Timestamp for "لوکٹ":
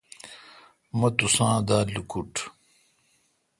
1.93-2.33